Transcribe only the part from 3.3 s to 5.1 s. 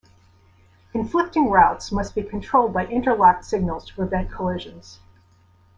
signals to prevent collisions.